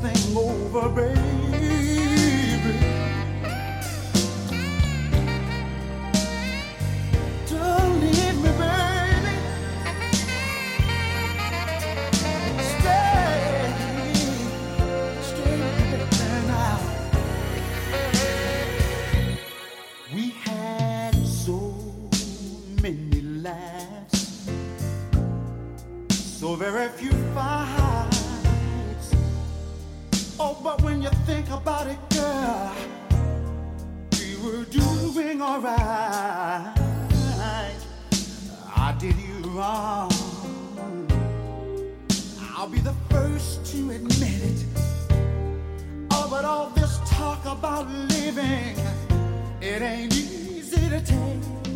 thing 0.00 0.36
over, 0.36 0.88
baby. 0.90 1.18
Don't 7.48 8.00
leave 8.00 8.36
me, 8.44 8.50
baby. 8.62 9.34
Stay, 12.62 13.74
stay 15.20 15.58
there 16.10 16.42
now. 16.46 16.78
We 20.14 20.30
had 20.44 21.14
so 21.26 21.74
many 22.82 23.20
laughs, 23.42 24.48
so 26.12 26.54
very 26.54 26.88
few 26.90 27.12
fights 27.34 28.07
but 30.62 30.82
when 30.82 31.02
you 31.02 31.10
think 31.26 31.48
about 31.50 31.86
it, 31.86 31.98
girl, 32.10 32.72
we 34.12 34.36
were 34.42 34.64
doing 34.64 35.40
alright. 35.40 35.78
I 38.76 38.94
did 38.98 39.16
you 39.16 39.50
wrong. 39.50 40.10
I'll 42.56 42.68
be 42.68 42.80
the 42.80 42.94
first 43.10 43.64
to 43.72 43.90
admit 43.90 44.42
it. 44.42 44.64
Oh, 46.10 46.26
but 46.30 46.44
all 46.44 46.70
this 46.70 46.98
talk 47.06 47.44
about 47.44 47.88
living, 47.88 48.76
it 49.60 49.82
ain't 49.82 50.14
easy 50.14 50.88
to 50.88 51.00
take. 51.00 51.67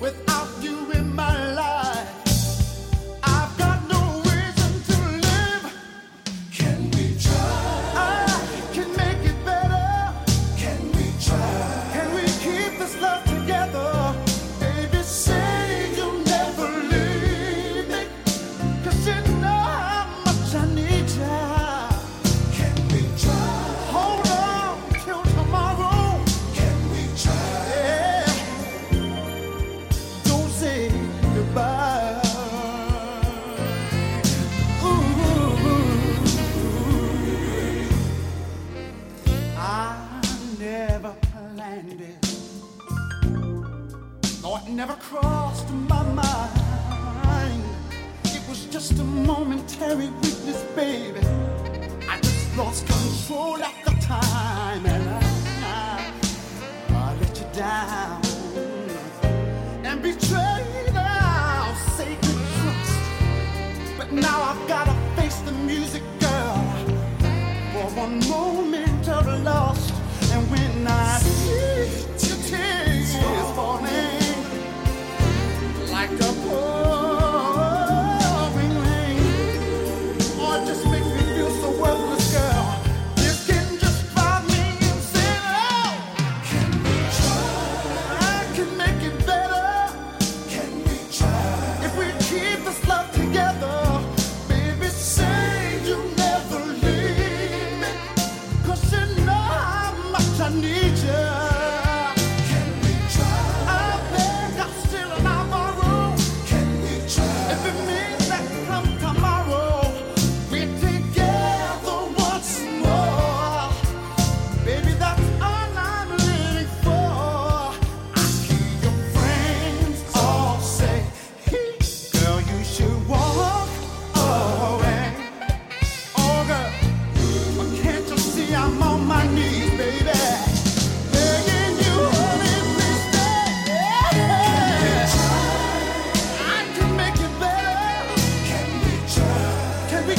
with 0.00 0.27
candy. 41.78 42.14
No, 44.42 44.56
it 44.56 44.68
never 44.68 44.94
crossed 44.94 45.70
my 45.70 46.02
mind. 46.12 47.62
It 48.24 48.42
was 48.48 48.66
just 48.66 48.98
a 48.98 49.04
momentary 49.04 50.08
weakness, 50.08 50.62
baby. 50.74 51.20
I 52.08 52.18
just 52.20 52.56
lost 52.56 52.86
control 52.86 53.62
at 53.62 53.74
the 53.84 53.92
time, 54.00 54.86
and 54.86 55.08
I, 55.64 56.12
I 56.90 57.14
let 57.20 57.38
you 57.38 57.46
down 57.52 58.22
and 59.84 60.02
betrayed 60.02 60.96
our 60.96 61.74
sacred 61.96 62.40
trust. 62.56 63.00
But 63.96 64.12
now 64.12 64.42
I've 64.50 64.68
gotta 64.68 64.94
face 65.16 65.38
the 65.40 65.52
music, 65.52 66.02
girl, 66.20 66.56
for 67.72 67.86
one 68.02 68.18
moment 68.28 69.08
of 69.08 69.26
lost, 69.44 69.92
and 70.32 70.50
when 70.50 70.88
I 70.88 71.37
tears 72.50 73.16
for 73.54 73.80
me. 73.82 73.87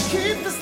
keep 0.07 0.43
the 0.43 0.58